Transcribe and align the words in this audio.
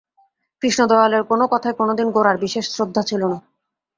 কৃষ্ণদয়ালের 0.61 1.23
কোনো 1.23 1.45
কথায় 1.47 1.75
কোনোদিন 1.75 2.07
গোরার 2.11 2.37
বিশেষ 2.37 2.65
শ্রদ্ধা 2.69 3.01
ছিল 3.03 3.21
না। 3.23 3.37